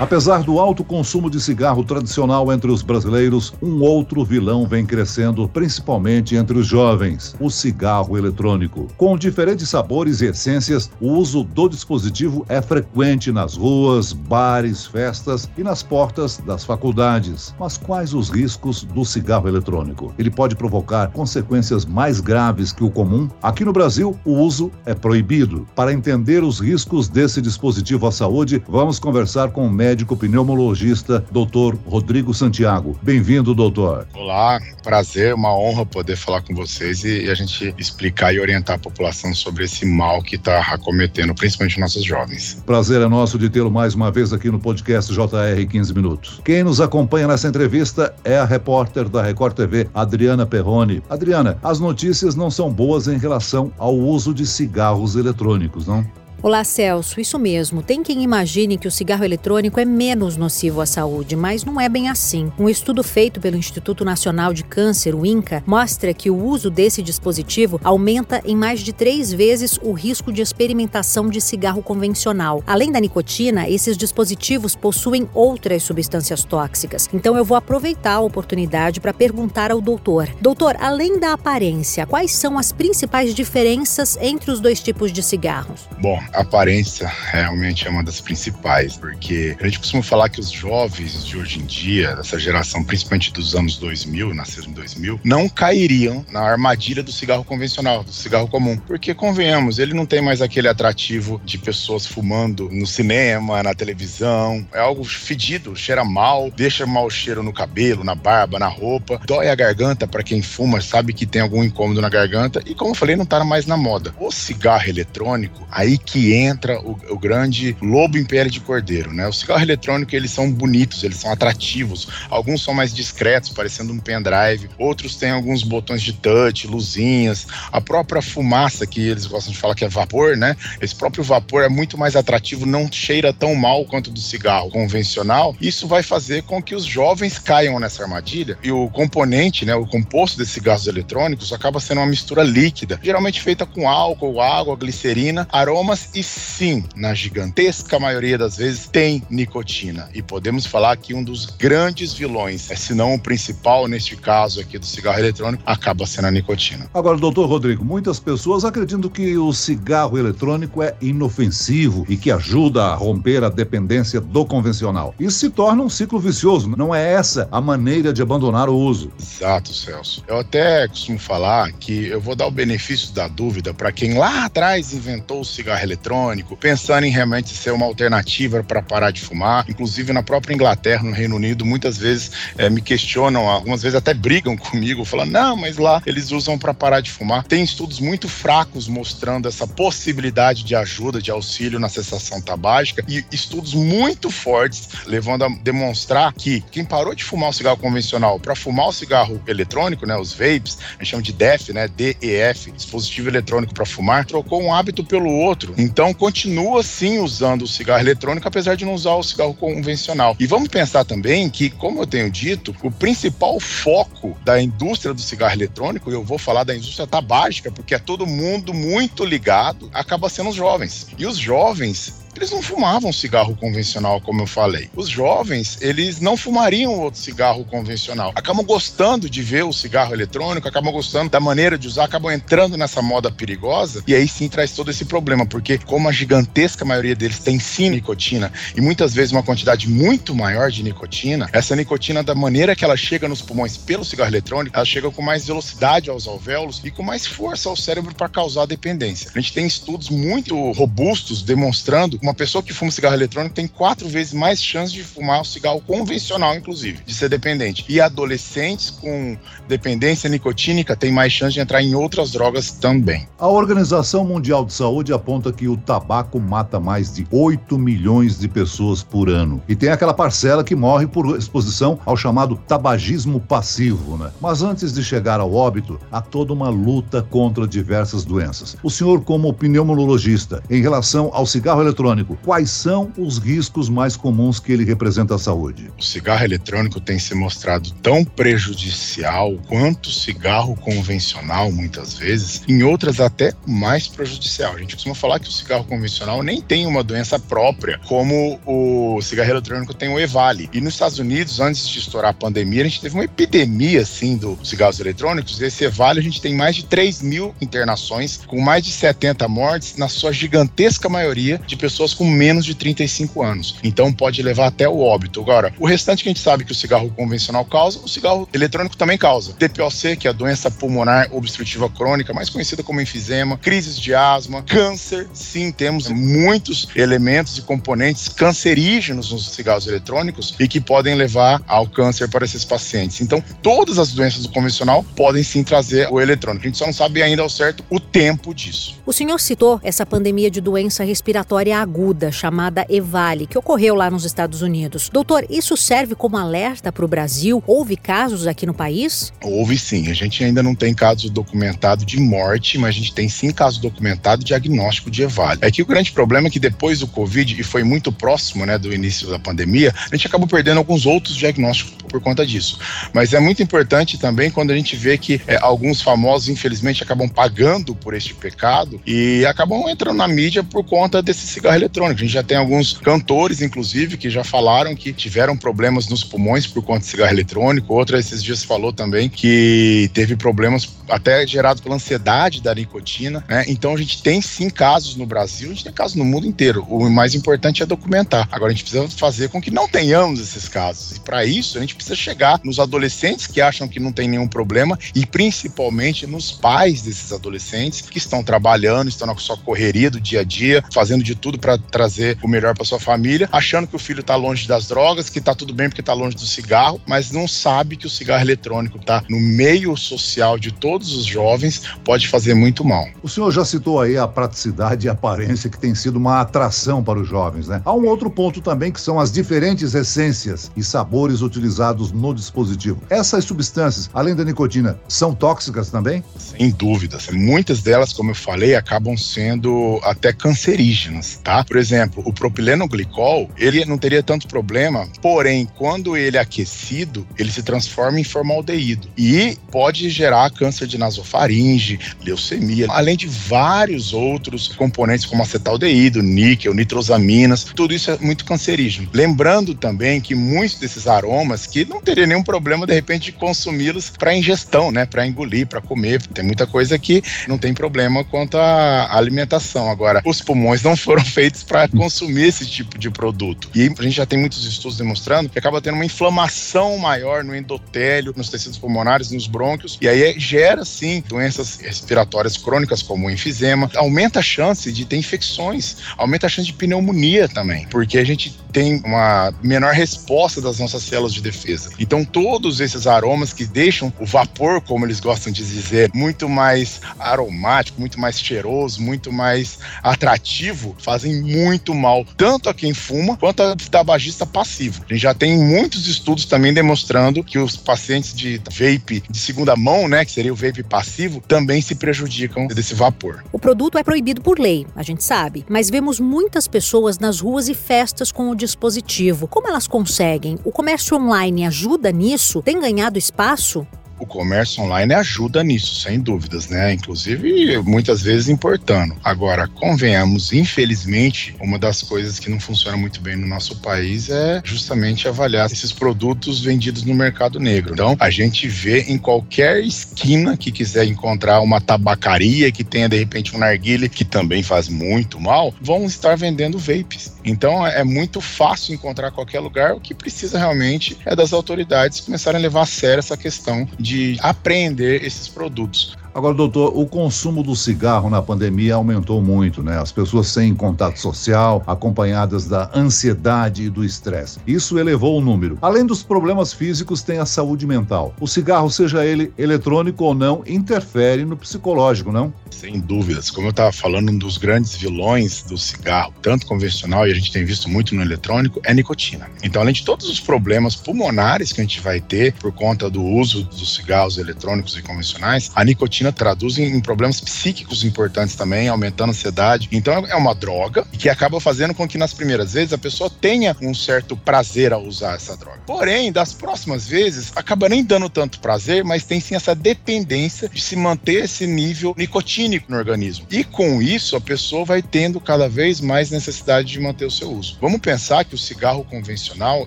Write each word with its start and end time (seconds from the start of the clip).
Apesar 0.00 0.44
do 0.44 0.60
alto 0.60 0.84
consumo 0.84 1.28
de 1.28 1.40
cigarro 1.40 1.82
tradicional 1.82 2.52
entre 2.52 2.70
os 2.70 2.82
brasileiros, 2.82 3.52
um 3.60 3.82
outro 3.82 4.24
vilão 4.24 4.64
vem 4.64 4.86
crescendo, 4.86 5.48
principalmente 5.48 6.36
entre 6.36 6.56
os 6.56 6.68
jovens: 6.68 7.34
o 7.40 7.50
cigarro 7.50 8.16
eletrônico. 8.16 8.86
Com 8.96 9.18
diferentes 9.18 9.68
sabores 9.68 10.20
e 10.20 10.26
essências, 10.26 10.88
o 11.00 11.14
uso 11.14 11.42
do 11.42 11.68
dispositivo 11.68 12.46
é 12.48 12.62
frequente 12.62 13.32
nas 13.32 13.56
ruas, 13.56 14.12
bares, 14.12 14.86
festas 14.86 15.50
e 15.58 15.64
nas 15.64 15.82
portas 15.82 16.38
das 16.46 16.62
faculdades. 16.62 17.52
Mas 17.58 17.76
quais 17.76 18.14
os 18.14 18.28
riscos 18.30 18.84
do 18.84 19.04
cigarro 19.04 19.48
eletrônico? 19.48 20.14
Ele 20.16 20.30
pode 20.30 20.54
provocar 20.54 21.08
consequências 21.08 21.84
mais 21.84 22.20
graves 22.20 22.72
que 22.72 22.84
o 22.84 22.90
comum? 22.90 23.28
Aqui 23.42 23.64
no 23.64 23.72
Brasil, 23.72 24.16
o 24.24 24.34
uso 24.34 24.70
é 24.86 24.94
proibido. 24.94 25.66
Para 25.74 25.92
entender 25.92 26.44
os 26.44 26.60
riscos 26.60 27.08
desse 27.08 27.42
dispositivo 27.42 28.06
à 28.06 28.12
saúde, 28.12 28.62
vamos 28.68 29.00
conversar 29.00 29.50
com 29.50 29.66
o 29.66 29.70
médico 29.70 29.87
médico 29.88 30.14
pneumologista, 30.14 31.24
doutor 31.30 31.74
Rodrigo 31.86 32.34
Santiago. 32.34 32.98
Bem-vindo, 33.02 33.54
doutor. 33.54 34.06
Olá, 34.12 34.60
prazer, 34.82 35.32
uma 35.32 35.56
honra 35.56 35.86
poder 35.86 36.14
falar 36.14 36.42
com 36.42 36.54
vocês 36.54 37.04
e, 37.04 37.24
e 37.24 37.30
a 37.30 37.34
gente 37.34 37.74
explicar 37.78 38.34
e 38.34 38.38
orientar 38.38 38.76
a 38.76 38.78
população 38.78 39.32
sobre 39.32 39.64
esse 39.64 39.86
mal 39.86 40.22
que 40.22 40.36
está 40.36 40.60
acometendo, 40.74 41.34
principalmente 41.34 41.80
nossos 41.80 42.04
jovens. 42.04 42.62
Prazer 42.66 43.00
é 43.00 43.08
nosso 43.08 43.38
de 43.38 43.48
tê-lo 43.48 43.70
mais 43.70 43.94
uma 43.94 44.10
vez 44.10 44.30
aqui 44.30 44.50
no 44.50 44.58
podcast 44.58 45.10
JR 45.10 45.66
15 45.66 45.94
Minutos. 45.94 46.40
Quem 46.44 46.62
nos 46.62 46.82
acompanha 46.82 47.26
nessa 47.26 47.48
entrevista 47.48 48.14
é 48.24 48.36
a 48.36 48.44
repórter 48.44 49.08
da 49.08 49.22
Record 49.22 49.56
TV, 49.56 49.88
Adriana 49.94 50.44
Perrone. 50.44 51.02
Adriana, 51.08 51.56
as 51.62 51.80
notícias 51.80 52.34
não 52.34 52.50
são 52.50 52.70
boas 52.70 53.08
em 53.08 53.16
relação 53.16 53.72
ao 53.78 53.96
uso 53.96 54.34
de 54.34 54.44
cigarros 54.44 55.16
eletrônicos, 55.16 55.86
não? 55.86 56.06
Olá, 56.40 56.62
Celso. 56.62 57.20
Isso 57.20 57.36
mesmo. 57.36 57.82
Tem 57.82 58.00
quem 58.00 58.22
imagine 58.22 58.78
que 58.78 58.86
o 58.86 58.92
cigarro 58.92 59.24
eletrônico 59.24 59.80
é 59.80 59.84
menos 59.84 60.36
nocivo 60.36 60.80
à 60.80 60.86
saúde, 60.86 61.34
mas 61.34 61.64
não 61.64 61.80
é 61.80 61.88
bem 61.88 62.08
assim. 62.08 62.52
Um 62.56 62.68
estudo 62.68 63.02
feito 63.02 63.40
pelo 63.40 63.56
Instituto 63.56 64.04
Nacional 64.04 64.54
de 64.54 64.62
Câncer, 64.62 65.16
o 65.16 65.26
INCA, 65.26 65.64
mostra 65.66 66.14
que 66.14 66.30
o 66.30 66.40
uso 66.40 66.70
desse 66.70 67.02
dispositivo 67.02 67.80
aumenta 67.82 68.40
em 68.44 68.54
mais 68.54 68.78
de 68.82 68.92
três 68.92 69.32
vezes 69.32 69.80
o 69.82 69.90
risco 69.90 70.32
de 70.32 70.40
experimentação 70.40 71.28
de 71.28 71.40
cigarro 71.40 71.82
convencional. 71.82 72.62
Além 72.64 72.92
da 72.92 73.00
nicotina, 73.00 73.68
esses 73.68 73.96
dispositivos 73.96 74.76
possuem 74.76 75.28
outras 75.34 75.82
substâncias 75.82 76.44
tóxicas. 76.44 77.08
Então 77.12 77.36
eu 77.36 77.44
vou 77.44 77.56
aproveitar 77.56 78.14
a 78.14 78.20
oportunidade 78.20 79.00
para 79.00 79.12
perguntar 79.12 79.72
ao 79.72 79.80
doutor: 79.80 80.28
Doutor, 80.40 80.76
além 80.78 81.18
da 81.18 81.32
aparência, 81.32 82.06
quais 82.06 82.30
são 82.30 82.56
as 82.56 82.70
principais 82.70 83.34
diferenças 83.34 84.16
entre 84.20 84.52
os 84.52 84.60
dois 84.60 84.80
tipos 84.80 85.10
de 85.10 85.20
cigarros? 85.20 85.88
Bom, 86.00 86.27
a 86.32 86.40
aparência 86.40 87.10
realmente 87.30 87.86
é 87.86 87.90
uma 87.90 88.02
das 88.02 88.20
principais, 88.20 88.96
porque 88.96 89.56
a 89.60 89.64
gente 89.64 89.78
costuma 89.78 90.02
falar 90.02 90.28
que 90.28 90.40
os 90.40 90.50
jovens 90.50 91.24
de 91.24 91.36
hoje 91.36 91.58
em 91.58 91.66
dia, 91.66 92.14
dessa 92.16 92.38
geração, 92.38 92.82
principalmente 92.84 93.32
dos 93.32 93.54
anos 93.54 93.76
2000, 93.78 94.34
nasceram 94.34 94.70
em 94.70 94.72
2000, 94.72 95.20
não 95.24 95.48
cairiam 95.48 96.24
na 96.30 96.40
armadilha 96.40 97.02
do 97.02 97.12
cigarro 97.12 97.44
convencional, 97.44 98.04
do 98.04 98.12
cigarro 98.12 98.48
comum. 98.48 98.76
Porque, 98.76 99.14
convenhamos, 99.14 99.78
ele 99.78 99.94
não 99.94 100.06
tem 100.06 100.20
mais 100.20 100.42
aquele 100.42 100.68
atrativo 100.68 101.40
de 101.44 101.58
pessoas 101.58 102.06
fumando 102.06 102.68
no 102.70 102.86
cinema, 102.86 103.62
na 103.62 103.74
televisão. 103.74 104.66
É 104.72 104.80
algo 104.80 105.04
fedido, 105.04 105.76
cheira 105.76 106.04
mal, 106.04 106.50
deixa 106.50 106.86
mau 106.86 107.08
cheiro 107.10 107.42
no 107.42 107.52
cabelo, 107.52 108.04
na 108.04 108.14
barba, 108.14 108.58
na 108.58 108.68
roupa, 108.68 109.20
dói 109.26 109.48
a 109.48 109.54
garganta 109.54 110.06
para 110.06 110.22
quem 110.22 110.42
fuma, 110.42 110.80
sabe 110.80 111.12
que 111.12 111.26
tem 111.26 111.42
algum 111.42 111.62
incômodo 111.64 112.00
na 112.00 112.08
garganta. 112.08 112.62
E, 112.66 112.74
como 112.74 112.90
eu 112.90 112.94
falei, 112.94 113.16
não 113.16 113.26
tá 113.26 113.44
mais 113.44 113.66
na 113.66 113.76
moda. 113.76 114.14
O 114.18 114.30
cigarro 114.30 114.88
eletrônico, 114.88 115.66
aí 115.70 115.96
que 115.96 116.17
que 116.18 116.34
entra 116.34 116.80
o, 116.80 116.98
o, 117.10 117.16
grande 117.18 117.76
lobo 117.80 118.18
em 118.18 118.24
pele 118.24 118.50
de 118.50 118.58
cordeiro, 118.58 119.12
né? 119.12 119.28
O 119.28 119.32
cigarro 119.32 119.62
eletrônico, 119.62 120.16
eles 120.16 120.32
são 120.32 120.50
bonitos, 120.50 121.04
eles 121.04 121.18
são 121.18 121.30
atrativos. 121.30 122.08
Alguns 122.28 122.60
são 122.64 122.74
mais 122.74 122.92
discretos, 122.92 123.50
parecendo 123.50 123.92
um 123.92 124.00
pendrive. 124.00 124.68
Outros 124.76 125.14
têm 125.14 125.30
alguns 125.30 125.62
botões 125.62 126.02
de 126.02 126.12
touch, 126.12 126.66
luzinhas. 126.66 127.46
A 127.70 127.80
própria 127.80 128.20
fumaça, 128.20 128.84
que 128.84 129.00
eles 129.00 129.26
gostam 129.26 129.52
de 129.52 129.58
falar 129.58 129.76
que 129.76 129.84
é 129.84 129.88
vapor, 129.88 130.36
né? 130.36 130.56
Esse 130.80 130.94
próprio 130.94 131.22
vapor 131.22 131.62
é 131.62 131.68
muito 131.68 131.96
mais 131.96 132.16
atrativo, 132.16 132.66
não 132.66 132.90
cheira 132.90 133.32
tão 133.32 133.54
mal 133.54 133.84
quanto 133.84 134.10
do 134.10 134.20
cigarro 134.20 134.70
convencional. 134.70 135.54
Isso 135.60 135.86
vai 135.86 136.02
fazer 136.02 136.42
com 136.42 136.60
que 136.60 136.74
os 136.74 136.84
jovens 136.84 137.38
caiam 137.38 137.78
nessa 137.78 138.02
armadilha. 138.02 138.58
E 138.60 138.72
o 138.72 138.88
componente, 138.88 139.64
né, 139.64 139.76
o 139.76 139.86
composto 139.86 140.36
desses 140.36 140.54
cigarros 140.54 140.88
eletrônicos 140.88 141.52
acaba 141.52 141.78
sendo 141.78 142.00
uma 142.00 142.06
mistura 142.08 142.42
líquida, 142.42 142.98
geralmente 143.00 143.40
feita 143.40 143.64
com 143.64 143.88
álcool, 143.88 144.40
água, 144.40 144.74
glicerina, 144.74 145.46
aromas 145.52 146.07
e 146.14 146.22
sim, 146.22 146.84
na 146.96 147.14
gigantesca 147.14 147.98
maioria 147.98 148.38
das 148.38 148.56
vezes, 148.56 148.88
tem 148.88 149.22
nicotina. 149.28 150.08
E 150.14 150.22
podemos 150.22 150.66
falar 150.66 150.96
que 150.96 151.14
um 151.14 151.22
dos 151.22 151.46
grandes 151.46 152.12
vilões, 152.12 152.70
é, 152.70 152.76
se 152.76 152.94
não 152.94 153.14
o 153.14 153.18
principal 153.18 153.86
neste 153.86 154.16
caso 154.16 154.60
aqui 154.60 154.78
do 154.78 154.86
cigarro 154.86 155.18
eletrônico, 155.18 155.62
acaba 155.66 156.06
sendo 156.06 156.26
a 156.26 156.30
nicotina. 156.30 156.88
Agora, 156.94 157.18
doutor 157.18 157.46
Rodrigo, 157.46 157.84
muitas 157.84 158.18
pessoas 158.18 158.64
acreditam 158.64 159.10
que 159.10 159.36
o 159.36 159.52
cigarro 159.52 160.18
eletrônico 160.18 160.82
é 160.82 160.94
inofensivo 161.00 162.06
e 162.08 162.16
que 162.16 162.30
ajuda 162.30 162.84
a 162.84 162.94
romper 162.94 163.44
a 163.44 163.48
dependência 163.48 164.20
do 164.20 164.44
convencional. 164.44 165.14
Isso 165.18 165.38
se 165.38 165.50
torna 165.50 165.82
um 165.82 165.90
ciclo 165.90 166.18
vicioso. 166.18 166.68
Não 166.76 166.94
é 166.94 167.12
essa 167.12 167.48
a 167.50 167.60
maneira 167.60 168.12
de 168.12 168.22
abandonar 168.22 168.68
o 168.68 168.76
uso. 168.76 169.12
Exato, 169.20 169.72
Celso. 169.72 170.24
Eu 170.26 170.38
até 170.38 170.88
costumo 170.88 171.18
falar 171.18 171.72
que 171.72 172.06
eu 172.06 172.20
vou 172.20 172.34
dar 172.34 172.46
o 172.46 172.50
benefício 172.50 173.12
da 173.12 173.28
dúvida 173.28 173.74
para 173.74 173.92
quem 173.92 174.14
lá 174.14 174.46
atrás 174.46 174.92
inventou 174.92 175.40
o 175.40 175.44
cigarro 175.44 175.82
eletrônico 175.82 175.97
eletrônico, 175.98 176.56
pensando 176.56 177.04
em 177.04 177.10
realmente 177.10 177.50
ser 177.50 177.72
uma 177.72 177.84
alternativa 177.84 178.62
para 178.62 178.80
parar 178.80 179.10
de 179.10 179.20
fumar. 179.20 179.64
Inclusive 179.68 180.12
na 180.12 180.22
própria 180.22 180.54
Inglaterra, 180.54 181.02
no 181.02 181.12
Reino 181.12 181.36
Unido, 181.36 181.66
muitas 181.66 181.98
vezes 181.98 182.30
é, 182.56 182.70
me 182.70 182.80
questionam, 182.80 183.48
algumas 183.48 183.82
vezes 183.82 183.96
até 183.96 184.14
brigam 184.14 184.56
comigo, 184.56 185.04
falando: 185.04 185.32
não, 185.32 185.56
mas 185.56 185.76
lá 185.76 186.00
eles 186.06 186.30
usam 186.30 186.56
para 186.56 186.72
parar 186.72 187.00
de 187.00 187.10
fumar. 187.10 187.44
Tem 187.44 187.62
estudos 187.62 188.00
muito 188.00 188.28
fracos 188.28 188.86
mostrando 188.86 189.48
essa 189.48 189.66
possibilidade 189.66 190.62
de 190.62 190.74
ajuda, 190.74 191.20
de 191.20 191.30
auxílio 191.30 191.78
na 191.78 191.88
cessação 191.88 192.40
tabágica 192.40 193.04
e 193.08 193.24
estudos 193.32 193.74
muito 193.74 194.30
fortes 194.30 194.88
levando 195.06 195.44
a 195.44 195.48
demonstrar 195.48 196.32
que 196.32 196.60
quem 196.70 196.84
parou 196.84 197.14
de 197.14 197.24
fumar 197.24 197.50
o 197.50 197.52
cigarro 197.52 197.76
convencional 197.76 198.38
para 198.38 198.54
fumar 198.54 198.88
o 198.88 198.92
cigarro 198.92 199.40
eletrônico, 199.46 200.06
né, 200.06 200.16
os 200.16 200.32
vapes, 200.32 200.78
a 200.98 201.02
gente 201.02 201.10
chama 201.10 201.22
de 201.22 201.32
DEF, 201.32 201.72
né, 201.72 201.88
DEF, 201.88 202.70
dispositivo 202.72 203.28
eletrônico 203.28 203.74
para 203.74 203.86
fumar, 203.86 204.24
trocou 204.24 204.62
um 204.62 204.72
hábito 204.72 205.02
pelo 205.04 205.30
outro. 205.30 205.74
Então, 205.88 206.12
continua 206.12 206.82
sim 206.82 207.18
usando 207.18 207.62
o 207.62 207.66
cigarro 207.66 208.02
eletrônico, 208.02 208.46
apesar 208.46 208.74
de 208.74 208.84
não 208.84 208.92
usar 208.92 209.14
o 209.14 209.22
cigarro 209.22 209.54
convencional. 209.54 210.36
E 210.38 210.46
vamos 210.46 210.68
pensar 210.68 211.02
também 211.02 211.48
que, 211.48 211.70
como 211.70 212.02
eu 212.02 212.06
tenho 212.06 212.30
dito, 212.30 212.76
o 212.82 212.90
principal 212.90 213.58
foco 213.58 214.36
da 214.44 214.60
indústria 214.60 215.14
do 215.14 215.20
cigarro 215.20 215.54
eletrônico, 215.54 216.10
eu 216.10 216.22
vou 216.22 216.36
falar 216.36 216.64
da 216.64 216.76
indústria 216.76 217.06
tabágica, 217.06 217.72
porque 217.72 217.94
é 217.94 217.98
todo 217.98 218.26
mundo 218.26 218.74
muito 218.74 219.24
ligado, 219.24 219.88
acaba 219.94 220.28
sendo 220.28 220.50
os 220.50 220.56
jovens. 220.56 221.06
E 221.16 221.24
os 221.24 221.38
jovens 221.38 222.17
eles 222.38 222.52
não 222.52 222.62
fumavam 222.62 223.12
cigarro 223.12 223.56
convencional, 223.56 224.20
como 224.20 224.42
eu 224.42 224.46
falei. 224.46 224.88
Os 224.94 225.08
jovens, 225.08 225.76
eles 225.80 226.20
não 226.20 226.36
fumariam 226.36 226.94
outro 227.00 227.18
cigarro 227.18 227.64
convencional. 227.64 228.32
Acabam 228.34 228.64
gostando 228.64 229.28
de 229.28 229.42
ver 229.42 229.64
o 229.64 229.72
cigarro 229.72 230.14
eletrônico, 230.14 230.68
acabam 230.68 230.92
gostando 230.92 231.30
da 231.30 231.40
maneira 231.40 231.76
de 231.76 231.88
usar, 231.88 232.04
acabam 232.04 232.32
entrando 232.32 232.76
nessa 232.76 233.02
moda 233.02 233.28
perigosa 233.28 234.04
e 234.06 234.14
aí 234.14 234.28
sim 234.28 234.48
traz 234.48 234.70
todo 234.70 234.88
esse 234.88 235.04
problema, 235.04 235.44
porque 235.44 235.78
como 235.78 236.08
a 236.08 236.12
gigantesca 236.12 236.84
maioria 236.84 237.16
deles 237.16 237.40
tem 237.40 237.58
sim 237.58 237.90
nicotina 237.90 238.52
e 238.76 238.80
muitas 238.80 239.12
vezes 239.12 239.32
uma 239.32 239.42
quantidade 239.42 239.88
muito 239.88 240.32
maior 240.32 240.70
de 240.70 240.84
nicotina, 240.84 241.48
essa 241.52 241.74
nicotina 241.74 242.22
da 242.22 242.36
maneira 242.36 242.76
que 242.76 242.84
ela 242.84 242.96
chega 242.96 243.26
nos 243.26 243.42
pulmões 243.42 243.76
pelo 243.76 244.04
cigarro 244.04 244.30
eletrônico, 244.30 244.76
ela 244.76 244.84
chega 244.84 245.10
com 245.10 245.22
mais 245.22 245.44
velocidade 245.44 246.08
aos 246.08 246.28
alvéolos 246.28 246.80
e 246.84 246.90
com 246.92 247.02
mais 247.02 247.26
força 247.26 247.68
ao 247.68 247.76
cérebro 247.76 248.14
para 248.14 248.28
causar 248.28 248.66
dependência. 248.66 249.32
A 249.34 249.40
gente 249.40 249.52
tem 249.52 249.66
estudos 249.66 250.08
muito 250.08 250.70
robustos 250.72 251.42
demonstrando 251.42 252.16
uma 252.28 252.34
pessoa 252.34 252.62
que 252.62 252.74
fuma 252.74 252.90
cigarro 252.90 253.14
eletrônico 253.14 253.54
tem 253.54 253.66
quatro 253.66 254.08
vezes 254.08 254.34
mais 254.34 254.62
chance 254.62 254.92
de 254.92 255.02
fumar 255.02 255.40
o 255.40 255.44
cigarro 255.44 255.80
convencional, 255.80 256.54
inclusive, 256.54 257.02
de 257.04 257.14
ser 257.14 257.28
dependente. 257.28 257.84
E 257.88 258.00
adolescentes 258.00 258.90
com 258.90 259.36
dependência 259.66 260.28
nicotínica 260.28 260.94
têm 260.94 261.10
mais 261.10 261.32
chance 261.32 261.54
de 261.54 261.60
entrar 261.60 261.82
em 261.82 261.94
outras 261.94 262.30
drogas 262.30 262.70
também. 262.70 263.26
A 263.38 263.48
Organização 263.48 264.24
Mundial 264.24 264.64
de 264.64 264.72
Saúde 264.72 265.12
aponta 265.12 265.52
que 265.52 265.68
o 265.68 265.76
tabaco 265.76 266.38
mata 266.38 266.78
mais 266.78 267.14
de 267.14 267.26
8 267.30 267.78
milhões 267.78 268.38
de 268.38 268.48
pessoas 268.48 269.02
por 269.02 269.30
ano. 269.30 269.62
E 269.66 269.74
tem 269.74 269.88
aquela 269.88 270.12
parcela 270.12 270.62
que 270.62 270.74
morre 270.74 271.06
por 271.06 271.36
exposição 271.36 271.98
ao 272.04 272.16
chamado 272.16 272.56
tabagismo 272.68 273.40
passivo, 273.40 274.18
né? 274.18 274.30
Mas 274.40 274.62
antes 274.62 274.92
de 274.92 275.02
chegar 275.02 275.40
ao 275.40 275.54
óbito, 275.54 275.98
há 276.12 276.20
toda 276.20 276.52
uma 276.52 276.68
luta 276.68 277.22
contra 277.22 277.66
diversas 277.66 278.24
doenças. 278.24 278.76
O 278.82 278.90
senhor, 278.90 279.22
como 279.22 279.52
pneumologista, 279.52 280.62
em 280.68 280.82
relação 280.82 281.30
ao 281.32 281.46
cigarro 281.46 281.80
eletrônico, 281.80 282.17
eletrônico, 282.18 282.36
quais 282.42 282.70
são 282.70 283.12
os 283.16 283.38
riscos 283.38 283.88
mais 283.88 284.16
comuns 284.16 284.58
que 284.58 284.72
ele 284.72 284.84
representa 284.84 285.34
à 285.34 285.38
saúde? 285.38 285.90
O 285.98 286.02
cigarro 286.02 286.44
eletrônico 286.44 287.00
tem 287.00 287.18
se 287.18 287.34
mostrado 287.34 287.90
tão 288.02 288.24
prejudicial 288.24 289.56
quanto 289.68 290.06
o 290.06 290.12
cigarro 290.12 290.76
convencional, 290.76 291.70
muitas 291.70 292.14
vezes, 292.14 292.62
em 292.68 292.82
outras 292.82 293.20
até 293.20 293.52
mais 293.66 294.08
prejudicial. 294.08 294.74
A 294.74 294.78
gente 294.78 294.94
costuma 294.94 295.14
falar 295.14 295.38
que 295.38 295.48
o 295.48 295.52
cigarro 295.52 295.84
convencional 295.84 296.42
nem 296.42 296.60
tem 296.60 296.86
uma 296.86 297.02
doença 297.02 297.38
própria, 297.38 297.98
como 298.06 298.58
o 298.66 299.20
cigarro 299.22 299.50
eletrônico 299.50 299.94
tem 299.94 300.08
o 300.08 300.18
EVALI. 300.18 300.68
E 300.72 300.80
nos 300.80 300.94
Estados 300.94 301.18
Unidos, 301.18 301.60
antes 301.60 301.88
de 301.88 301.98
estourar 301.98 302.30
a 302.30 302.34
pandemia, 302.34 302.82
a 302.82 302.84
gente 302.84 303.00
teve 303.00 303.14
uma 303.14 303.24
epidemia, 303.24 304.02
assim, 304.02 304.36
dos 304.36 304.68
cigarros 304.68 305.00
eletrônicos. 305.00 305.60
Esse 305.60 305.84
EVALI, 305.84 306.20
a 306.20 306.22
gente 306.22 306.40
tem 306.40 306.54
mais 306.54 306.76
de 306.76 306.84
3 306.84 307.22
mil 307.22 307.54
internações, 307.60 308.40
com 308.46 308.60
mais 308.60 308.84
de 308.84 308.92
70 308.92 309.46
mortes, 309.48 309.96
na 309.96 310.08
sua 310.08 310.32
gigantesca 310.32 311.08
maioria 311.08 311.60
de 311.66 311.76
pessoas 311.76 311.97
com 312.14 312.24
menos 312.24 312.64
de 312.64 312.74
35 312.74 313.42
anos. 313.42 313.76
Então 313.82 314.12
pode 314.12 314.42
levar 314.42 314.66
até 314.66 314.88
o 314.88 315.00
óbito. 315.00 315.40
Agora, 315.40 315.72
o 315.78 315.86
restante 315.86 316.22
que 316.22 316.28
a 316.28 316.32
gente 316.32 316.40
sabe 316.40 316.64
que 316.64 316.72
o 316.72 316.74
cigarro 316.74 317.10
convencional 317.10 317.64
causa, 317.64 318.00
o 318.00 318.08
cigarro 318.08 318.48
eletrônico 318.52 318.96
também 318.96 319.18
causa. 319.18 319.52
DPOC, 319.58 320.16
que 320.16 320.26
é 320.26 320.30
a 320.30 320.34
doença 320.34 320.70
pulmonar 320.70 321.28
obstrutiva 321.32 321.88
crônica, 321.88 322.32
mais 322.32 322.50
conhecida 322.50 322.82
como 322.82 323.00
enfisema, 323.00 323.56
crises 323.56 323.98
de 323.98 324.14
asma, 324.14 324.62
câncer. 324.62 325.28
Sim, 325.32 325.72
temos 325.72 326.08
muitos 326.08 326.88
elementos 326.94 327.58
e 327.58 327.62
componentes 327.62 328.28
cancerígenos 328.28 329.32
nos 329.32 329.50
cigarros 329.50 329.86
eletrônicos 329.86 330.54
e 330.58 330.68
que 330.68 330.80
podem 330.80 331.14
levar 331.14 331.62
ao 331.66 331.86
câncer 331.86 332.28
para 332.28 332.44
esses 332.44 332.64
pacientes. 332.64 333.20
Então, 333.20 333.42
todas 333.62 333.98
as 333.98 334.12
doenças 334.12 334.42
do 334.42 334.50
convencional 334.50 335.04
podem 335.16 335.42
sim 335.42 335.62
trazer 335.62 336.08
o 336.10 336.20
eletrônico. 336.20 336.64
A 336.64 336.68
gente 336.68 336.78
só 336.78 336.86
não 336.86 336.92
sabe 336.92 337.22
ainda 337.22 337.42
ao 337.42 337.48
certo 337.48 337.84
o 337.90 337.98
tempo 337.98 338.54
disso. 338.54 338.96
O 339.04 339.12
senhor 339.12 339.38
citou 339.40 339.80
essa 339.82 340.04
pandemia 340.04 340.50
de 340.50 340.60
doença 340.60 341.04
respiratória 341.04 341.80
aguda, 341.88 342.30
chamada 342.30 342.86
EVALI, 342.88 343.46
que 343.46 343.56
ocorreu 343.56 343.94
lá 343.94 344.10
nos 344.10 344.24
Estados 344.24 344.60
Unidos. 344.60 345.08
Doutor, 345.10 345.46
isso 345.48 345.74
serve 345.76 346.14
como 346.14 346.36
alerta 346.36 346.92
para 346.92 347.04
o 347.04 347.08
Brasil? 347.08 347.62
Houve 347.66 347.96
casos 347.96 348.46
aqui 348.46 348.66
no 348.66 348.74
país? 348.74 349.32
Houve 349.42 349.78
sim. 349.78 350.10
A 350.10 350.14
gente 350.14 350.44
ainda 350.44 350.62
não 350.62 350.74
tem 350.74 350.92
caso 350.92 351.30
documentado 351.30 352.04
de 352.04 352.20
morte, 352.20 352.76
mas 352.76 352.90
a 352.90 352.98
gente 352.98 353.14
tem 353.14 353.28
sim 353.28 353.50
caso 353.50 353.80
documentado 353.80 354.44
de 354.44 354.48
diagnóstico 354.48 355.10
de 355.10 355.22
EVALI. 355.22 355.60
É 355.62 355.70
que 355.70 355.82
o 355.82 355.86
grande 355.86 356.12
problema 356.12 356.48
é 356.48 356.50
que 356.50 356.60
depois 356.60 357.00
do 357.00 357.06
Covid, 357.06 357.58
e 357.58 357.64
foi 357.64 357.82
muito 357.82 358.12
próximo 358.12 358.66
né, 358.66 358.76
do 358.76 358.92
início 358.92 359.28
da 359.30 359.38
pandemia, 359.38 359.94
a 360.10 360.14
gente 360.14 360.26
acabou 360.26 360.46
perdendo 360.46 360.78
alguns 360.78 361.06
outros 361.06 361.34
diagnósticos 361.34 361.94
por 362.08 362.20
conta 362.20 362.44
disso. 362.44 362.78
Mas 363.12 363.32
é 363.32 363.40
muito 363.40 363.62
importante 363.62 364.18
também 364.18 364.50
quando 364.50 364.70
a 364.70 364.76
gente 364.76 364.96
vê 364.96 365.16
que 365.16 365.40
é, 365.46 365.56
alguns 365.60 366.02
famosos, 366.02 366.48
infelizmente, 366.48 367.02
acabam 367.02 367.28
pagando 367.28 367.94
por 367.94 368.14
este 368.14 368.34
pecado 368.34 369.00
e 369.06 369.44
acabam 369.46 369.88
entrando 369.88 370.16
na 370.16 370.28
mídia 370.28 370.62
por 370.62 370.84
conta 370.84 371.22
desse 371.22 371.46
cigarro 371.46 371.77
eletrônico. 371.78 372.20
A 372.20 372.24
gente 372.24 372.32
já 372.32 372.42
tem 372.42 372.56
alguns 372.56 372.92
cantores, 372.92 373.62
inclusive, 373.62 374.16
que 374.16 374.28
já 374.30 374.44
falaram 374.44 374.94
que 374.94 375.12
tiveram 375.12 375.56
problemas 375.56 376.08
nos 376.08 376.22
pulmões 376.22 376.66
por 376.66 376.82
conta 376.82 377.00
de 377.00 377.06
cigarro 377.06 377.32
eletrônico. 377.32 377.94
Outra, 377.94 378.18
esses 378.18 378.42
dias, 378.42 378.62
falou 378.62 378.92
também 378.92 379.28
que 379.28 380.10
teve 380.12 380.36
problemas 380.36 380.88
até 381.08 381.46
gerados 381.46 381.80
pela 381.80 381.94
ansiedade 381.94 382.60
da 382.60 382.74
nicotina. 382.74 383.44
Né? 383.48 383.64
Então, 383.68 383.94
a 383.94 383.98
gente 383.98 384.22
tem 384.22 384.42
sim 384.42 384.68
casos 384.68 385.16
no 385.16 385.24
Brasil, 385.24 385.70
a 385.70 385.72
gente 385.72 385.84
tem 385.84 385.92
casos 385.92 386.16
no 386.16 386.24
mundo 386.24 386.46
inteiro. 386.46 386.84
O 386.88 387.08
mais 387.08 387.34
importante 387.34 387.82
é 387.82 387.86
documentar. 387.86 388.48
Agora, 388.50 388.70
a 388.70 388.74
gente 388.74 388.84
precisa 388.84 389.08
fazer 389.08 389.48
com 389.48 389.60
que 389.60 389.70
não 389.70 389.88
tenhamos 389.88 390.40
esses 390.40 390.68
casos. 390.68 391.16
E 391.16 391.20
para 391.20 391.44
isso, 391.44 391.78
a 391.78 391.80
gente 391.80 391.94
precisa 391.94 392.16
chegar 392.16 392.60
nos 392.64 392.78
adolescentes 392.78 393.46
que 393.46 393.60
acham 393.60 393.88
que 393.88 394.00
não 394.00 394.12
tem 394.12 394.28
nenhum 394.28 394.48
problema 394.48 394.98
e 395.14 395.24
principalmente 395.24 396.26
nos 396.26 396.50
pais 396.50 397.02
desses 397.02 397.32
adolescentes 397.32 398.02
que 398.02 398.18
estão 398.18 398.42
trabalhando, 398.42 399.08
estão 399.08 399.26
na 399.26 399.36
sua 399.36 399.56
correria 399.56 400.10
do 400.10 400.20
dia 400.20 400.40
a 400.40 400.44
dia, 400.44 400.84
fazendo 400.92 401.22
de 401.22 401.34
tudo 401.34 401.58
para 401.58 401.67
trazer 401.76 402.38
o 402.42 402.48
melhor 402.48 402.74
para 402.74 402.84
sua 402.84 403.00
família, 403.00 403.48
achando 403.52 403.86
que 403.86 403.96
o 403.96 403.98
filho 403.98 404.20
está 404.20 404.36
longe 404.36 404.66
das 404.66 404.86
drogas, 404.86 405.28
que 405.28 405.40
está 405.40 405.54
tudo 405.54 405.74
bem 405.74 405.88
porque 405.88 406.00
está 406.00 406.14
longe 406.14 406.36
do 406.36 406.46
cigarro, 406.46 407.00
mas 407.06 407.30
não 407.30 407.48
sabe 407.48 407.96
que 407.96 408.06
o 408.06 408.10
cigarro 408.10 408.42
eletrônico 408.42 408.98
está 408.98 409.22
no 409.28 409.40
meio 409.40 409.96
social 409.96 410.58
de 410.58 410.72
todos 410.72 411.14
os 411.14 411.26
jovens, 411.26 411.82
pode 412.04 412.28
fazer 412.28 412.54
muito 412.54 412.84
mal. 412.84 413.08
O 413.22 413.28
senhor 413.28 413.50
já 413.50 413.64
citou 413.64 414.00
aí 414.00 414.16
a 414.16 414.26
praticidade 414.28 415.06
e 415.06 415.10
aparência 415.10 415.68
que 415.68 415.78
tem 415.78 415.94
sido 415.94 416.16
uma 416.16 416.40
atração 416.40 417.02
para 417.02 417.18
os 417.18 417.28
jovens, 417.28 417.68
né? 417.68 417.82
Há 417.84 417.92
um 417.92 418.06
outro 418.06 418.30
ponto 418.30 418.60
também 418.60 418.92
que 418.92 419.00
são 419.00 419.18
as 419.18 419.32
diferentes 419.32 419.94
essências 419.94 420.70
e 420.76 420.84
sabores 420.84 421.40
utilizados 421.42 422.12
no 422.12 422.32
dispositivo. 422.34 423.02
Essas 423.10 423.44
substâncias, 423.44 424.08
além 424.14 424.34
da 424.34 424.44
nicotina, 424.44 424.98
são 425.08 425.34
tóxicas 425.34 425.90
também? 425.90 426.22
Sem 426.38 426.70
dúvidas. 426.70 427.28
Muitas 427.32 427.82
delas, 427.82 428.12
como 428.12 428.30
eu 428.30 428.34
falei, 428.34 428.74
acabam 428.74 429.16
sendo 429.16 430.00
até 430.04 430.32
cancerígenas, 430.32 431.40
tá? 431.42 431.57
Por 431.64 431.76
exemplo, 431.76 432.22
o 432.26 432.32
propileno 432.32 432.86
glicol, 432.86 433.50
ele 433.56 433.84
não 433.84 433.98
teria 433.98 434.22
tanto 434.22 434.48
problema, 434.48 435.08
porém, 435.20 435.66
quando 435.76 436.16
ele 436.16 436.36
é 436.36 436.40
aquecido, 436.40 437.26
ele 437.38 437.50
se 437.50 437.62
transforma 437.62 438.20
em 438.20 438.24
formaldeído 438.24 439.08
e 439.16 439.56
pode 439.70 440.08
gerar 440.10 440.50
câncer 440.50 440.86
de 440.86 440.98
nasofaringe, 440.98 441.98
leucemia, 442.24 442.86
além 442.90 443.16
de 443.16 443.26
vários 443.26 444.12
outros 444.12 444.68
componentes 444.68 445.26
como 445.26 445.42
acetaldeído, 445.42 446.22
níquel, 446.22 446.74
nitrosaminas, 446.74 447.64
tudo 447.64 447.94
isso 447.94 448.10
é 448.10 448.18
muito 448.18 448.44
cancerígeno. 448.44 449.08
Lembrando 449.12 449.74
também 449.74 450.20
que 450.20 450.34
muitos 450.34 450.78
desses 450.78 451.06
aromas 451.06 451.66
que 451.66 451.84
não 451.84 452.00
teria 452.00 452.26
nenhum 452.26 452.42
problema 452.42 452.86
de 452.86 452.94
repente 452.94 453.26
de 453.26 453.32
consumi-los 453.32 454.10
para 454.10 454.34
ingestão, 454.34 454.90
né, 454.90 455.06
para 455.06 455.26
engolir, 455.26 455.66
para 455.66 455.80
comer. 455.80 456.22
Tem 456.22 456.44
muita 456.44 456.66
coisa 456.66 456.98
que 456.98 457.22
não 457.46 457.58
tem 457.58 457.74
problema 457.74 458.24
quanto 458.24 458.56
à 458.56 459.16
alimentação. 459.16 459.90
Agora, 459.90 460.22
os 460.24 460.40
pulmões 460.40 460.82
não 460.82 460.96
foram 460.96 461.24
feitos 461.26 461.47
para 461.62 461.88
consumir 461.88 462.48
esse 462.48 462.66
tipo 462.66 462.98
de 462.98 463.10
produto. 463.10 463.68
E 463.74 463.92
a 463.98 464.02
gente 464.02 464.16
já 464.16 464.26
tem 464.26 464.38
muitos 464.38 464.64
estudos 464.64 464.98
demonstrando 464.98 465.48
que 465.48 465.58
acaba 465.58 465.80
tendo 465.80 465.94
uma 465.94 466.04
inflamação 466.04 466.98
maior 466.98 467.44
no 467.44 467.54
endotélio, 467.54 468.34
nos 468.36 468.48
tecidos 468.48 468.78
pulmonares, 468.78 469.30
nos 469.30 469.46
brônquios, 469.46 469.98
e 470.00 470.08
aí 470.08 470.38
gera 470.38 470.84
sim 470.84 471.22
doenças 471.26 471.76
respiratórias 471.76 472.56
crônicas 472.56 473.02
como 473.02 473.30
enfisema, 473.30 473.90
aumenta 473.96 474.40
a 474.40 474.42
chance 474.42 474.90
de 474.92 475.04
ter 475.04 475.16
infecções, 475.16 475.96
aumenta 476.16 476.46
a 476.46 476.48
chance 476.48 476.66
de 476.66 476.72
pneumonia 476.72 477.48
também, 477.48 477.86
porque 477.88 478.18
a 478.18 478.24
gente 478.24 478.56
tem 478.72 479.00
uma 479.04 479.52
menor 479.62 479.92
resposta 479.92 480.60
das 480.60 480.78
nossas 480.78 481.02
células 481.02 481.32
de 481.32 481.40
defesa. 481.40 481.90
Então, 481.98 482.24
todos 482.24 482.80
esses 482.80 483.06
aromas 483.06 483.52
que 483.52 483.64
deixam 483.64 484.12
o 484.18 484.26
vapor, 484.26 484.80
como 484.80 485.06
eles 485.06 485.20
gostam 485.20 485.52
de 485.52 485.64
dizer, 485.64 486.10
muito 486.14 486.48
mais 486.48 487.00
aromático, 487.18 488.00
muito 488.00 488.20
mais 488.20 488.40
cheiroso, 488.40 489.02
muito 489.02 489.32
mais 489.32 489.78
atrativo, 490.02 490.96
fazem 490.98 491.37
muito 491.42 491.94
mal, 491.94 492.24
tanto 492.36 492.68
a 492.68 492.74
quem 492.74 492.92
fuma 492.94 493.36
quanto 493.36 493.62
a 493.62 493.76
tabagista 493.90 494.46
passivo. 494.46 495.04
A 495.08 495.12
gente 495.12 495.22
já 495.22 495.34
tem 495.34 495.58
muitos 495.58 496.06
estudos 496.06 496.44
também 496.44 496.72
demonstrando 496.72 497.42
que 497.42 497.58
os 497.58 497.76
pacientes 497.76 498.34
de 498.34 498.60
vape 498.70 499.22
de 499.28 499.38
segunda 499.38 499.76
mão, 499.76 500.08
né, 500.08 500.24
que 500.24 500.32
seria 500.32 500.52
o 500.52 500.56
vape 500.56 500.82
passivo, 500.82 501.40
também 501.46 501.80
se 501.80 501.94
prejudicam 501.94 502.66
desse 502.66 502.94
vapor. 502.94 503.44
O 503.52 503.58
produto 503.58 503.98
é 503.98 504.04
proibido 504.04 504.40
por 504.40 504.58
lei, 504.58 504.86
a 504.94 505.02
gente 505.02 505.24
sabe, 505.24 505.64
mas 505.68 505.90
vemos 505.90 506.20
muitas 506.20 506.68
pessoas 506.68 507.18
nas 507.18 507.40
ruas 507.40 507.68
e 507.68 507.74
festas 507.74 508.32
com 508.32 508.50
o 508.50 508.54
dispositivo. 508.54 509.46
Como 509.48 509.68
elas 509.68 509.86
conseguem? 509.86 510.58
O 510.64 510.72
comércio 510.72 511.16
online 511.16 511.66
ajuda 511.66 512.10
nisso? 512.12 512.62
Tem 512.62 512.80
ganhado 512.80 513.18
espaço? 513.18 513.86
O 514.18 514.26
comércio 514.26 514.82
online 514.82 515.14
ajuda 515.14 515.62
nisso, 515.62 516.00
sem 516.00 516.20
dúvidas, 516.20 516.68
né? 516.68 516.92
Inclusive, 516.92 517.78
muitas 517.82 518.22
vezes 518.22 518.48
importando. 518.48 519.16
Agora, 519.22 519.68
convenhamos, 519.68 520.52
infelizmente, 520.52 521.54
uma 521.60 521.78
das 521.78 522.02
coisas 522.02 522.38
que 522.38 522.50
não 522.50 522.60
funciona 522.60 522.96
muito 522.96 523.20
bem 523.20 523.36
no 523.36 523.46
nosso 523.46 523.76
país 523.76 524.28
é 524.28 524.60
justamente 524.64 525.28
avaliar 525.28 525.66
esses 525.66 525.92
produtos 525.92 526.60
vendidos 526.60 527.04
no 527.04 527.14
mercado 527.14 527.58
negro. 527.60 527.94
Então, 527.94 528.16
a 528.18 528.30
gente 528.30 528.68
vê 528.68 529.02
em 529.02 529.18
qualquer 529.18 529.82
esquina 529.82 530.56
que 530.56 530.72
quiser 530.72 531.04
encontrar 531.04 531.60
uma 531.60 531.80
tabacaria 531.80 532.70
que 532.72 532.84
tenha, 532.84 533.08
de 533.08 533.16
repente, 533.16 533.54
um 533.54 533.58
narguile, 533.58 534.08
que 534.08 534.24
também 534.24 534.62
faz 534.62 534.88
muito 534.88 535.40
mal, 535.40 535.74
vão 535.80 536.04
estar 536.06 536.36
vendendo 536.36 536.78
vapes. 536.78 537.32
Então, 537.44 537.86
é 537.86 538.04
muito 538.04 538.40
fácil 538.40 538.94
encontrar 538.94 539.30
qualquer 539.30 539.60
lugar. 539.60 539.94
O 539.94 540.00
que 540.00 540.14
precisa 540.14 540.58
realmente 540.58 541.16
é 541.24 541.34
das 541.34 541.52
autoridades 541.52 542.20
começarem 542.20 542.58
a 542.58 542.62
levar 542.62 542.82
a 542.82 542.86
sério 542.86 543.20
essa 543.20 543.36
questão 543.36 543.88
de 544.08 544.38
apreender 544.40 545.24
esses 545.24 545.48
produtos. 545.48 546.16
Agora, 546.38 546.54
doutor, 546.54 546.92
o 546.94 547.04
consumo 547.04 547.64
do 547.64 547.74
cigarro 547.74 548.30
na 548.30 548.40
pandemia 548.40 548.94
aumentou 548.94 549.42
muito, 549.42 549.82
né? 549.82 549.98
As 549.98 550.12
pessoas 550.12 550.46
sem 550.46 550.72
contato 550.72 551.18
social, 551.18 551.82
acompanhadas 551.84 552.68
da 552.68 552.88
ansiedade 552.94 553.82
e 553.82 553.90
do 553.90 554.04
estresse. 554.04 554.60
Isso 554.64 555.00
elevou 555.00 555.36
o 555.36 555.40
número. 555.40 555.76
Além 555.82 556.06
dos 556.06 556.22
problemas 556.22 556.72
físicos, 556.72 557.22
tem 557.22 557.40
a 557.40 557.44
saúde 557.44 557.88
mental. 557.88 558.32
O 558.40 558.46
cigarro, 558.46 558.88
seja 558.88 559.26
ele 559.26 559.52
eletrônico 559.58 560.22
ou 560.22 560.32
não, 560.32 560.62
interfere 560.64 561.44
no 561.44 561.56
psicológico, 561.56 562.30
não? 562.30 562.54
Sem 562.70 563.00
dúvidas. 563.00 563.50
Como 563.50 563.66
eu 563.66 563.72
estava 563.72 563.90
falando, 563.90 564.30
um 564.30 564.38
dos 564.38 564.58
grandes 564.58 564.94
vilões 564.94 565.62
do 565.62 565.76
cigarro, 565.76 566.32
tanto 566.40 566.68
convencional 566.68 567.26
e 567.26 567.32
a 567.32 567.34
gente 567.34 567.50
tem 567.50 567.64
visto 567.64 567.88
muito 567.88 568.14
no 568.14 568.22
eletrônico, 568.22 568.80
é 568.84 568.94
nicotina. 568.94 569.50
Então, 569.64 569.82
além 569.82 569.92
de 569.92 570.04
todos 570.04 570.28
os 570.28 570.38
problemas 570.38 570.94
pulmonares 570.94 571.72
que 571.72 571.80
a 571.80 571.84
gente 571.84 572.00
vai 572.00 572.20
ter 572.20 572.52
por 572.52 572.70
conta 572.70 573.10
do 573.10 573.24
uso 573.24 573.64
dos 573.64 573.96
cigarros 573.96 574.38
eletrônicos 574.38 574.96
e 574.96 575.02
convencionais, 575.02 575.72
a 575.74 575.84
nicotina 575.84 576.27
nicotina 576.28 576.32
traduz 576.32 576.78
em, 576.78 577.00
problemas 577.00 577.40
psíquicos 577.40 578.04
importantes 578.04 578.54
também, 578.54 578.88
aumentando 578.88 579.30
a 579.30 579.32
ansiedade. 579.32 579.88
Então 579.92 580.26
é 580.26 580.34
uma 580.34 580.54
droga 580.54 581.04
que 581.12 581.28
acaba 581.28 581.60
fazendo 581.60 581.94
com 581.94 582.06
que 582.06 582.18
nas 582.18 582.32
primeiras 582.32 582.72
vezes 582.72 582.92
a 582.92 582.98
pessoa 582.98 583.30
tenha 583.30 583.76
um 583.80 583.94
certo 583.94 584.36
prazer 584.36 584.92
ao 584.92 585.02
usar 585.02 585.34
essa 585.34 585.56
droga. 585.56 585.80
Porém, 585.86 586.30
das 586.30 586.52
próximas 586.52 587.06
vezes, 587.06 587.52
acaba 587.54 587.88
nem 587.88 588.04
dando 588.04 588.28
tanto 588.28 588.60
prazer, 588.60 589.04
mas 589.04 589.24
tem 589.24 589.40
sim 589.40 589.54
essa 589.54 589.74
dependência 589.74 590.68
de 590.68 590.80
se 590.80 590.96
manter 590.96 591.44
esse 591.44 591.66
nível 591.66 592.14
nicotínico 592.16 592.90
no 592.90 592.98
organismo. 592.98 593.46
E 593.50 593.64
com 593.64 594.02
isso, 594.02 594.36
a 594.36 594.40
pessoa 594.40 594.84
vai 594.84 595.02
tendo 595.02 595.40
cada 595.40 595.68
vez 595.68 596.00
mais 596.00 596.30
necessidade 596.30 596.88
de 596.88 597.00
manter 597.00 597.24
o 597.24 597.30
seu 597.30 597.50
uso. 597.50 597.78
Vamos 597.80 598.00
pensar 598.00 598.44
que 598.44 598.54
o 598.54 598.58
cigarro 598.58 599.04
convencional, 599.04 599.86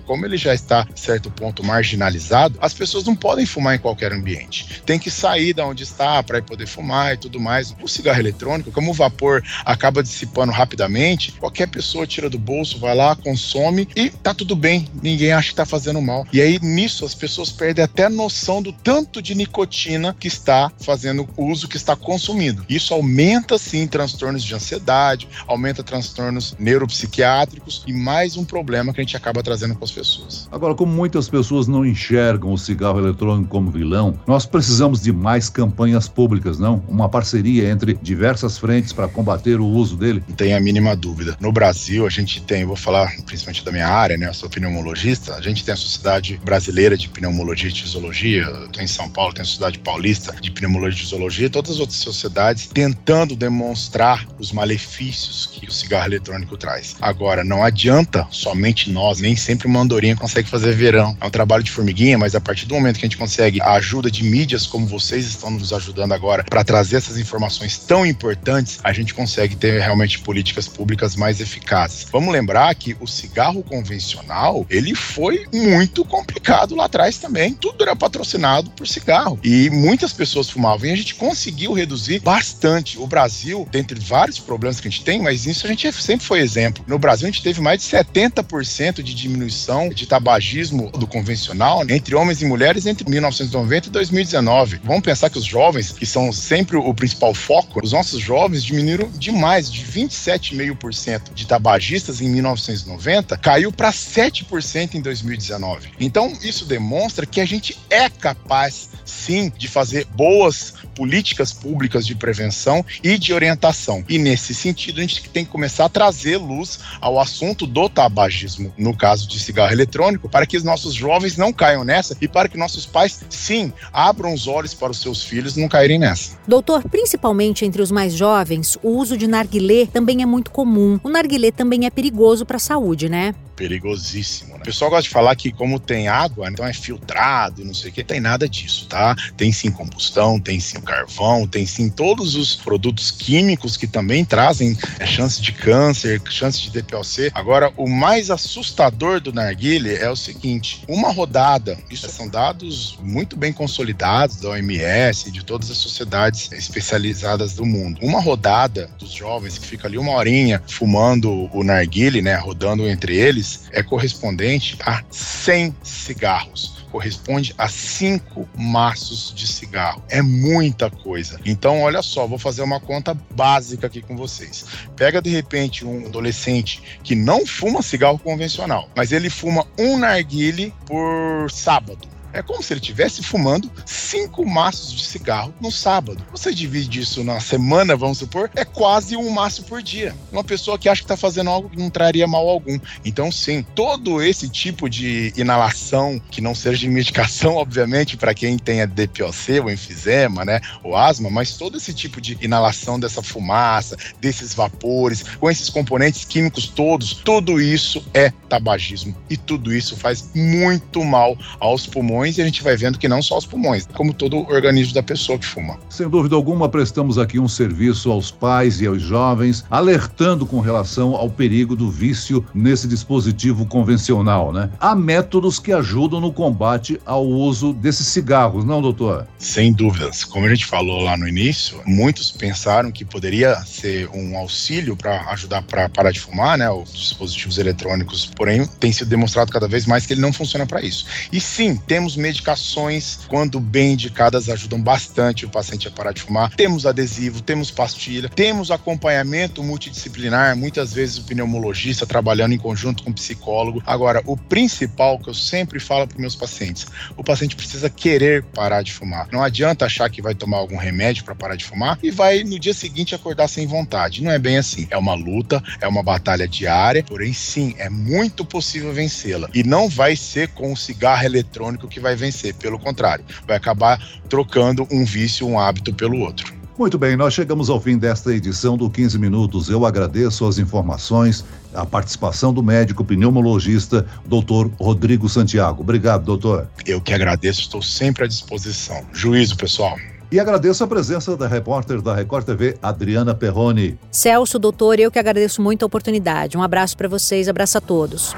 como 0.00 0.24
ele 0.24 0.36
já 0.36 0.54
está, 0.54 0.82
a 0.82 0.96
certo 0.96 1.30
ponto, 1.30 1.64
marginalizado, 1.64 2.58
as 2.60 2.74
pessoas 2.74 3.04
não 3.04 3.14
podem 3.14 3.46
fumar 3.46 3.74
em 3.74 3.78
qualquer 3.78 4.12
ambiente. 4.12 4.82
Tem 4.84 4.98
que 4.98 5.10
sair 5.10 5.52
da 5.52 5.66
onde 5.66 5.82
está 5.82 6.22
para 6.32 6.42
poder 6.42 6.66
fumar 6.66 7.12
e 7.12 7.16
tudo 7.18 7.38
mais. 7.38 7.74
O 7.82 7.88
cigarro 7.88 8.20
eletrônico, 8.20 8.72
como 8.72 8.90
o 8.90 8.94
vapor 8.94 9.42
acaba 9.64 10.02
dissipando 10.02 10.52
rapidamente, 10.52 11.32
qualquer 11.32 11.68
pessoa 11.68 12.06
tira 12.06 12.30
do 12.30 12.38
bolso, 12.38 12.78
vai 12.78 12.94
lá, 12.94 13.14
consome 13.14 13.88
e 13.94 14.08
tá 14.08 14.32
tudo 14.32 14.56
bem. 14.56 14.88
Ninguém 15.02 15.32
acha 15.32 15.50
que 15.50 15.54
tá 15.54 15.66
fazendo 15.66 16.00
mal. 16.00 16.26
E 16.32 16.40
aí, 16.40 16.58
nisso, 16.62 17.04
as 17.04 17.14
pessoas 17.14 17.50
perdem 17.50 17.84
até 17.84 18.04
a 18.04 18.10
noção 18.10 18.62
do 18.62 18.72
tanto 18.72 19.20
de 19.20 19.34
nicotina 19.34 20.16
que 20.18 20.28
está 20.28 20.72
fazendo 20.80 21.28
uso, 21.36 21.68
que 21.68 21.76
está 21.76 21.94
consumindo. 21.94 22.64
Isso 22.68 22.94
aumenta, 22.94 23.58
sim, 23.58 23.86
transtornos 23.86 24.42
de 24.42 24.54
ansiedade, 24.54 25.28
aumenta 25.46 25.82
transtornos 25.82 26.56
neuropsiquiátricos 26.58 27.84
e 27.86 27.92
mais 27.92 28.36
um 28.36 28.44
problema 28.44 28.92
que 28.92 29.00
a 29.00 29.04
gente 29.04 29.16
acaba 29.16 29.42
trazendo 29.42 29.74
para 29.74 29.84
as 29.84 29.90
pessoas. 29.90 30.48
Agora, 30.50 30.74
como 30.74 30.92
muitas 30.92 31.28
pessoas 31.28 31.66
não 31.66 31.84
enxergam 31.84 32.52
o 32.52 32.58
cigarro 32.58 32.98
eletrônico 32.98 33.48
como 33.48 33.70
vilão, 33.70 34.18
nós 34.26 34.46
precisamos 34.46 35.02
de 35.02 35.12
mais 35.12 35.48
campanhas 35.48 36.08
públicas, 36.14 36.58
não? 36.58 36.82
Uma 36.88 37.08
parceria 37.08 37.68
entre 37.68 37.94
diversas 38.02 38.58
frentes 38.58 38.92
para 38.92 39.08
combater 39.08 39.60
o 39.60 39.66
uso 39.66 39.96
dele? 39.96 40.22
Não 40.28 40.34
tem 40.34 40.54
a 40.54 40.60
mínima 40.60 40.94
dúvida. 40.94 41.36
No 41.40 41.52
Brasil, 41.52 42.06
a 42.06 42.10
gente 42.10 42.42
tem, 42.42 42.64
vou 42.64 42.76
falar 42.76 43.12
principalmente 43.26 43.64
da 43.64 43.72
minha 43.72 43.88
área, 43.88 44.16
né? 44.16 44.28
Eu 44.28 44.34
sou 44.34 44.48
pneumologista, 44.48 45.34
a 45.34 45.40
gente 45.40 45.64
tem 45.64 45.74
a 45.74 45.76
Sociedade 45.76 46.40
Brasileira 46.44 46.96
de 46.96 47.08
Pneumologia 47.08 47.68
e 47.68 47.72
Tisologia, 47.72 48.46
tem 48.72 48.84
em 48.84 48.88
São 48.88 49.08
Paulo, 49.08 49.32
tem 49.32 49.42
a 49.42 49.44
Sociedade 49.44 49.78
Paulista 49.78 50.34
de 50.40 50.50
Pneumologia 50.50 50.98
e 50.98 51.04
Tisologia, 51.04 51.50
todas 51.50 51.72
as 51.72 51.80
outras 51.80 51.98
sociedades 51.98 52.66
tentando 52.66 53.34
demonstrar 53.34 54.26
os 54.38 54.52
malefícios 54.52 55.46
que 55.46 55.66
o 55.66 55.72
cigarro 55.72 56.06
eletrônico 56.06 56.56
traz. 56.56 56.96
Agora, 57.00 57.44
não 57.44 57.62
adianta 57.62 58.26
somente 58.30 58.90
nós, 58.90 59.20
nem 59.20 59.36
sempre 59.36 59.66
uma 59.66 59.80
andorinha 59.80 60.16
consegue 60.16 60.48
fazer 60.48 60.74
verão. 60.74 61.16
É 61.20 61.26
um 61.26 61.30
trabalho 61.30 61.62
de 61.62 61.70
formiguinha, 61.70 62.18
mas 62.18 62.34
a 62.34 62.40
partir 62.40 62.66
do 62.66 62.74
momento 62.74 62.98
que 62.98 63.04
a 63.04 63.08
gente 63.08 63.18
consegue 63.18 63.60
a 63.62 63.72
ajuda 63.72 64.10
de 64.10 64.24
mídias 64.24 64.66
como 64.66 64.86
vocês 64.86 65.26
estão 65.26 65.50
nos 65.50 65.72
ajudando 65.72 66.01
agora 66.10 66.42
para 66.42 66.64
trazer 66.64 66.96
essas 66.96 67.18
informações 67.18 67.78
tão 67.78 68.04
importantes, 68.04 68.80
a 68.82 68.92
gente 68.92 69.14
consegue 69.14 69.54
ter 69.54 69.80
realmente 69.80 70.18
políticas 70.18 70.66
públicas 70.66 71.14
mais 71.14 71.40
eficazes. 71.40 72.06
Vamos 72.10 72.32
lembrar 72.32 72.74
que 72.74 72.96
o 72.98 73.06
cigarro 73.06 73.62
convencional, 73.62 74.66
ele 74.68 74.94
foi 74.94 75.46
muito 75.52 76.04
complicado 76.04 76.74
lá 76.74 76.86
atrás 76.86 77.18
também. 77.18 77.54
Tudo 77.54 77.82
era 77.82 77.94
patrocinado 77.94 78.70
por 78.70 78.86
cigarro 78.86 79.38
e 79.42 79.70
muitas 79.70 80.12
pessoas 80.12 80.50
fumavam 80.50 80.86
e 80.88 80.92
a 80.92 80.96
gente 80.96 81.14
conseguiu 81.14 81.72
reduzir 81.72 82.20
bastante. 82.20 82.98
O 82.98 83.06
Brasil, 83.06 83.68
dentre 83.70 83.98
vários 84.00 84.38
problemas 84.38 84.80
que 84.80 84.88
a 84.88 84.90
gente 84.90 85.04
tem, 85.04 85.20
mas 85.20 85.46
isso 85.46 85.66
a 85.66 85.68
gente 85.68 85.90
sempre 85.92 86.26
foi 86.26 86.40
exemplo. 86.40 86.84
No 86.86 86.98
Brasil, 86.98 87.28
a 87.28 87.30
gente 87.30 87.42
teve 87.42 87.60
mais 87.60 87.80
de 87.80 87.86
70% 87.86 89.02
de 89.02 89.14
diminuição 89.14 89.88
de 89.88 90.06
tabagismo 90.06 90.90
do 90.90 91.06
convencional 91.06 91.82
entre 91.88 92.14
homens 92.14 92.42
e 92.42 92.44
mulheres 92.44 92.86
entre 92.86 93.08
1990 93.08 93.88
e 93.88 93.90
2019. 93.90 94.80
Vamos 94.84 95.02
pensar 95.02 95.30
que 95.30 95.38
os 95.38 95.44
jovens, 95.44 95.91
que 95.92 96.06
são 96.06 96.32
sempre 96.32 96.76
o 96.76 96.94
principal 96.94 97.34
foco, 97.34 97.80
os 97.82 97.92
nossos 97.92 98.20
jovens 98.20 98.64
diminuíram 98.64 99.10
demais, 99.10 99.70
de 99.70 99.84
27,5% 99.84 101.34
de 101.34 101.46
tabagistas 101.46 102.20
em 102.20 102.28
1990, 102.28 103.36
caiu 103.36 103.72
para 103.72 103.90
7% 103.90 104.94
em 104.94 105.00
2019. 105.00 105.90
Então, 106.00 106.32
isso 106.42 106.64
demonstra 106.64 107.26
que 107.26 107.40
a 107.40 107.44
gente 107.44 107.78
é 107.90 108.08
capaz, 108.08 108.90
sim, 109.04 109.52
de 109.56 109.68
fazer 109.68 110.06
boas 110.06 110.74
políticas 110.94 111.52
públicas 111.52 112.06
de 112.06 112.14
prevenção 112.14 112.84
e 113.02 113.18
de 113.18 113.32
orientação. 113.32 114.04
E 114.08 114.18
nesse 114.18 114.54
sentido, 114.54 114.98
a 114.98 115.02
gente 115.02 115.28
tem 115.30 115.44
que 115.44 115.50
começar 115.50 115.86
a 115.86 115.88
trazer 115.88 116.36
luz 116.36 116.78
ao 117.00 117.18
assunto 117.18 117.66
do 117.66 117.88
tabagismo, 117.88 118.72
no 118.76 118.96
caso 118.96 119.28
de 119.28 119.40
cigarro 119.40 119.72
eletrônico, 119.72 120.28
para 120.28 120.46
que 120.46 120.56
os 120.56 120.64
nossos 120.64 120.94
jovens 120.94 121.36
não 121.36 121.52
caiam 121.52 121.84
nessa 121.84 122.16
e 122.20 122.28
para 122.28 122.48
que 122.48 122.56
nossos 122.56 122.86
pais, 122.86 123.20
sim, 123.28 123.72
abram 123.92 124.32
os 124.32 124.46
olhos 124.46 124.74
para 124.74 124.90
os 124.90 125.00
seus 125.00 125.22
filhos 125.22 125.56
não 125.56 125.68
caírem 125.68 125.98
nessa. 125.98 126.38
Doutor, 126.46 126.82
principalmente 126.88 127.64
entre 127.64 127.82
os 127.82 127.90
mais 127.90 128.14
jovens, 128.14 128.78
o 128.82 128.90
uso 128.90 129.16
de 129.16 129.26
narguilé 129.26 129.86
também 129.86 130.22
é 130.22 130.26
muito 130.26 130.50
comum. 130.50 130.98
O 131.02 131.08
narguilé 131.08 131.50
também 131.50 131.86
é 131.86 131.90
perigoso 131.90 132.44
para 132.44 132.56
a 132.56 132.60
saúde, 132.60 133.08
né? 133.08 133.34
Perigosíssimo. 133.56 134.54
Né? 134.54 134.60
O 134.60 134.64
pessoal 134.64 134.90
gosta 134.90 135.04
de 135.04 135.10
falar 135.10 135.34
que 135.36 135.52
como 135.52 135.78
tem 135.78 136.08
água, 136.08 136.48
então 136.48 136.66
é 136.66 136.72
filtrado 136.72 137.62
e 137.62 137.64
não 137.64 137.74
sei 137.74 137.90
o 137.90 137.92
que, 137.92 138.04
tem 138.04 138.20
nada 138.20 138.48
disso, 138.48 138.86
tá? 138.88 139.14
Tem 139.36 139.52
sim 139.52 139.70
combustão, 139.70 140.40
tem 140.40 140.60
sim 140.60 140.80
carvão, 140.80 141.46
tem 141.46 141.66
sim 141.66 141.88
todos 141.88 142.34
os 142.34 142.56
produtos 142.56 143.10
químicos 143.10 143.76
que 143.76 143.86
também 143.86 144.24
trazem 144.24 144.76
é, 144.98 145.06
chance 145.06 145.40
de 145.40 145.52
câncer, 145.52 146.20
chance 146.28 146.60
de 146.60 146.70
DPLC. 146.70 147.30
Agora, 147.34 147.72
o 147.76 147.88
mais 147.88 148.30
assustador 148.30 149.20
do 149.20 149.32
narguile 149.32 149.94
é 149.94 150.10
o 150.10 150.16
seguinte, 150.16 150.82
uma 150.88 151.10
rodada, 151.10 151.78
isso 151.90 152.08
são 152.08 152.28
dados 152.28 152.98
muito 153.02 153.36
bem 153.36 153.52
consolidados 153.52 154.36
da 154.36 154.50
OMS 154.50 155.28
e 155.28 155.32
de 155.32 155.44
todas 155.44 155.70
as 155.70 155.76
sociedades 155.76 156.50
especializadas 156.52 157.54
do 157.54 157.64
mundo. 157.64 157.98
Uma 158.02 158.20
rodada 158.20 158.90
dos 158.98 159.12
jovens 159.12 159.58
que 159.58 159.66
fica 159.66 159.88
ali 159.88 159.98
uma 159.98 160.12
horinha 160.12 160.62
fumando 160.66 161.48
o 161.52 161.62
narguile, 161.62 162.22
né, 162.22 162.36
rodando 162.36 162.88
entre 162.88 163.16
eles, 163.16 163.41
é 163.72 163.82
correspondente 163.82 164.76
a 164.84 165.02
100 165.10 165.76
cigarros 165.82 166.82
corresponde 166.92 167.54
a 167.56 167.68
cinco 167.68 168.46
maços 168.54 169.32
de 169.34 169.46
cigarro. 169.46 170.04
É 170.10 170.20
muita 170.20 170.90
coisa. 170.90 171.40
Então, 171.44 171.80
olha 171.80 172.02
só, 172.02 172.26
vou 172.26 172.38
fazer 172.38 172.60
uma 172.60 172.78
conta 172.78 173.14
básica 173.34 173.86
aqui 173.86 174.02
com 174.02 174.14
vocês. 174.14 174.66
Pega 174.94 175.22
de 175.22 175.30
repente 175.30 175.86
um 175.86 176.06
adolescente 176.06 176.82
que 177.02 177.14
não 177.14 177.46
fuma 177.46 177.80
cigarro 177.80 178.18
convencional, 178.18 178.90
mas 178.94 179.10
ele 179.10 179.30
fuma 179.30 179.66
um 179.78 179.96
narguile 179.96 180.72
por 180.84 181.50
sábado. 181.50 182.11
É 182.32 182.42
como 182.42 182.62
se 182.62 182.72
ele 182.72 182.80
estivesse 182.80 183.22
fumando 183.22 183.70
cinco 183.84 184.44
maços 184.48 184.92
de 184.92 185.04
cigarro 185.04 185.54
no 185.60 185.70
sábado. 185.70 186.24
Você 186.30 186.54
divide 186.54 187.00
isso 187.00 187.22
na 187.22 187.40
semana, 187.40 187.96
vamos 187.96 188.18
supor, 188.18 188.50
é 188.54 188.64
quase 188.64 189.16
um 189.16 189.30
maço 189.30 189.64
por 189.64 189.82
dia. 189.82 190.14
Uma 190.30 190.42
pessoa 190.42 190.78
que 190.78 190.88
acha 190.88 191.02
que 191.02 191.04
está 191.04 191.16
fazendo 191.16 191.50
algo 191.50 191.68
que 191.68 191.78
não 191.78 191.90
traria 191.90 192.26
mal 192.26 192.48
algum. 192.48 192.78
Então, 193.04 193.30
sim, 193.30 193.64
todo 193.74 194.22
esse 194.22 194.48
tipo 194.48 194.88
de 194.88 195.32
inalação, 195.36 196.20
que 196.30 196.40
não 196.40 196.54
seja 196.54 196.78
de 196.78 196.88
medicação, 196.88 197.56
obviamente, 197.56 198.16
para 198.16 198.34
quem 198.34 198.56
tenha 198.58 198.86
DPOC, 198.86 199.60
ou 199.60 199.70
enfisema, 199.70 200.44
né, 200.44 200.60
ou 200.82 200.96
asma, 200.96 201.30
mas 201.30 201.56
todo 201.56 201.76
esse 201.76 201.92
tipo 201.92 202.20
de 202.20 202.38
inalação 202.40 202.98
dessa 202.98 203.22
fumaça, 203.22 203.96
desses 204.20 204.54
vapores, 204.54 205.22
com 205.38 205.50
esses 205.50 205.68
componentes 205.68 206.24
químicos 206.24 206.66
todos, 206.66 207.14
tudo 207.14 207.60
isso 207.60 208.04
é 208.14 208.30
tabagismo. 208.48 209.14
E 209.28 209.36
tudo 209.36 209.72
isso 209.72 209.96
faz 209.96 210.30
muito 210.34 211.04
mal 211.04 211.36
aos 211.58 211.86
pulmões 211.86 212.21
pulmões 212.22 212.38
e 212.38 212.42
a 212.42 212.44
gente 212.44 212.62
vai 212.62 212.76
vendo 212.76 212.98
que 212.98 213.08
não 213.08 213.20
só 213.20 213.36
os 213.36 213.46
pulmões, 213.46 213.88
como 213.92 214.14
todo 214.14 214.38
o 214.38 214.52
organismo 214.52 214.94
da 214.94 215.02
pessoa 215.02 215.38
que 215.38 215.46
fuma. 215.46 215.78
Sem 215.88 216.08
dúvida 216.08 216.36
alguma, 216.36 216.68
prestamos 216.68 217.18
aqui 217.18 217.38
um 217.38 217.48
serviço 217.48 218.10
aos 218.10 218.30
pais 218.30 218.80
e 218.80 218.86
aos 218.86 219.02
jovens, 219.02 219.64
alertando 219.70 220.46
com 220.46 220.60
relação 220.60 221.16
ao 221.16 221.28
perigo 221.28 221.74
do 221.74 221.90
vício 221.90 222.44
nesse 222.54 222.86
dispositivo 222.86 223.66
convencional, 223.66 224.52
né? 224.52 224.70
Há 224.78 224.94
métodos 224.94 225.58
que 225.58 225.72
ajudam 225.72 226.20
no 226.20 226.32
combate 226.32 227.00
ao 227.04 227.26
uso 227.26 227.72
desses 227.72 228.06
cigarros, 228.06 228.64
não, 228.64 228.80
doutor? 228.80 229.26
Sem 229.38 229.72
dúvidas. 229.72 230.24
Como 230.24 230.46
a 230.46 230.48
gente 230.48 230.66
falou 230.66 231.02
lá 231.02 231.16
no 231.16 231.26
início, 231.26 231.80
muitos 231.86 232.30
pensaram 232.30 232.92
que 232.92 233.04
poderia 233.04 233.56
ser 233.64 234.08
um 234.14 234.36
auxílio 234.36 234.96
para 234.96 235.28
ajudar 235.30 235.62
para 235.62 235.88
parar 235.88 236.12
de 236.12 236.20
fumar, 236.20 236.56
né? 236.56 236.70
Os 236.70 236.92
dispositivos 236.92 237.58
eletrônicos, 237.58 238.30
porém, 238.36 238.66
tem 238.78 238.92
sido 238.92 239.08
demonstrado 239.08 239.50
cada 239.50 239.66
vez 239.66 239.86
mais 239.86 240.06
que 240.06 240.12
ele 240.12 240.20
não 240.20 240.32
funciona 240.32 240.66
para 240.66 240.82
isso. 240.82 241.06
E 241.32 241.40
sim, 241.40 241.76
temos 241.86 242.11
temos 242.12 242.16
medicações, 242.16 243.18
quando 243.28 243.60
bem 243.60 243.92
indicadas, 243.92 244.48
ajudam 244.48 244.80
bastante 244.80 245.46
o 245.46 245.48
paciente 245.48 245.88
a 245.88 245.90
parar 245.90 246.12
de 246.12 246.22
fumar. 246.22 246.50
Temos 246.54 246.86
adesivo, 246.86 247.40
temos 247.40 247.70
pastilha, 247.70 248.28
temos 248.28 248.70
acompanhamento 248.70 249.62
multidisciplinar, 249.62 250.56
muitas 250.56 250.92
vezes 250.92 251.18
o 251.18 251.24
pneumologista 251.24 252.06
trabalhando 252.06 252.52
em 252.52 252.58
conjunto 252.58 253.02
com 253.02 253.10
o 253.10 253.14
psicólogo. 253.14 253.82
Agora, 253.86 254.22
o 254.26 254.36
principal 254.36 255.18
que 255.18 255.28
eu 255.28 255.34
sempre 255.34 255.78
falo 255.80 256.06
para 256.06 256.18
meus 256.18 256.34
pacientes, 256.34 256.86
o 257.16 257.24
paciente 257.24 257.56
precisa 257.56 257.88
querer 257.88 258.42
parar 258.44 258.82
de 258.82 258.92
fumar. 258.92 259.28
Não 259.32 259.42
adianta 259.42 259.86
achar 259.86 260.10
que 260.10 260.22
vai 260.22 260.34
tomar 260.34 260.58
algum 260.58 260.76
remédio 260.76 261.24
para 261.24 261.34
parar 261.34 261.56
de 261.56 261.64
fumar 261.64 261.98
e 262.02 262.10
vai 262.10 262.44
no 262.44 262.58
dia 262.58 262.74
seguinte 262.74 263.14
acordar 263.14 263.48
sem 263.48 263.66
vontade. 263.66 264.22
Não 264.22 264.30
é 264.30 264.38
bem 264.38 264.58
assim. 264.58 264.86
É 264.90 264.96
uma 264.96 265.14
luta, 265.14 265.62
é 265.80 265.86
uma 265.86 266.02
batalha 266.02 266.46
diária, 266.48 267.02
porém 267.02 267.32
sim, 267.32 267.74
é 267.78 267.88
muito 267.88 268.44
possível 268.44 268.92
vencê-la. 268.92 269.48
E 269.54 269.62
não 269.62 269.88
vai 269.88 270.16
ser 270.16 270.48
com 270.48 270.72
o 270.72 270.76
cigarro 270.76 271.24
eletrônico 271.24 271.88
que 271.88 272.00
vai 272.02 272.14
vencer. 272.14 272.54
Pelo 272.54 272.78
contrário, 272.78 273.24
vai 273.46 273.56
acabar 273.56 273.98
trocando 274.28 274.86
um 274.90 275.04
vício, 275.04 275.46
um 275.46 275.58
hábito 275.58 275.94
pelo 275.94 276.18
outro. 276.18 276.52
Muito 276.78 276.98
bem, 276.98 277.16
nós 277.16 277.34
chegamos 277.34 277.68
ao 277.68 277.78
fim 277.78 277.98
desta 277.98 278.34
edição 278.34 278.76
do 278.76 278.88
15 278.88 279.18
Minutos. 279.18 279.68
Eu 279.68 279.84
agradeço 279.84 280.46
as 280.46 280.58
informações, 280.58 281.44
a 281.74 281.84
participação 281.84 282.52
do 282.52 282.62
médico 282.62 283.04
pneumologista, 283.04 284.06
doutor 284.26 284.70
Rodrigo 284.80 285.28
Santiago. 285.28 285.82
Obrigado, 285.82 286.24
doutor. 286.24 286.68
Eu 286.86 287.00
que 287.00 287.12
agradeço, 287.12 287.60
estou 287.60 287.82
sempre 287.82 288.24
à 288.24 288.26
disposição. 288.26 289.04
Juízo, 289.12 289.56
pessoal. 289.56 289.96
E 290.32 290.40
agradeço 290.40 290.82
a 290.82 290.86
presença 290.86 291.36
da 291.36 291.46
repórter 291.46 292.00
da 292.00 292.14
Record 292.14 292.46
TV, 292.46 292.78
Adriana 292.82 293.34
Perrone. 293.34 293.98
Celso, 294.10 294.58
doutor, 294.58 294.98
eu 294.98 295.10
que 295.10 295.18
agradeço 295.18 295.60
muito 295.60 295.82
a 295.82 295.86
oportunidade. 295.86 296.56
Um 296.56 296.62
abraço 296.62 296.96
para 296.96 297.06
vocês, 297.06 297.50
abraço 297.50 297.76
a 297.76 297.82
todos. 297.82 298.34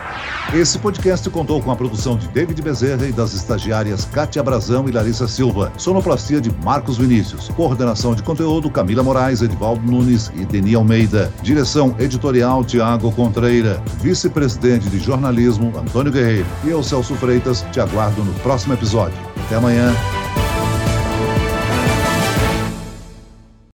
Esse 0.53 0.77
podcast 0.77 1.31
contou 1.31 1.63
com 1.63 1.71
a 1.71 1.77
produção 1.77 2.17
de 2.17 2.27
David 2.27 2.61
Bezerra 2.63 3.07
e 3.07 3.13
das 3.13 3.33
estagiárias 3.33 4.07
Kátia 4.07 4.43
Brazão 4.43 4.89
e 4.89 4.91
Larissa 4.91 5.29
Silva. 5.29 5.73
Sonoplastia 5.79 6.41
de 6.41 6.51
Marcos 6.65 6.99
Vinícius. 6.99 7.49
Coordenação 7.51 8.13
de 8.13 8.25
conteúdo 8.25 8.69
Camila 8.69 9.05
Moraes, 9.05 9.41
Edvaldo 9.41 9.89
Nunes 9.89 10.33
e 10.35 10.45
Deni 10.45 10.75
Almeida. 10.75 11.33
Direção 11.43 11.95
editorial 12.01 12.65
Tiago 12.65 13.13
Contreira. 13.13 13.81
Vice-presidente 14.01 14.91
de 14.91 14.99
jornalismo 14.99 15.73
Antônio 15.79 16.11
Guerreiro. 16.11 16.47
E 16.65 16.71
eu, 16.71 16.83
Celso 16.83 17.15
Freitas, 17.15 17.65
te 17.71 17.79
aguardo 17.79 18.25
no 18.25 18.35
próximo 18.41 18.75
episódio. 18.75 19.17
Até 19.47 19.55
amanhã. 19.55 19.95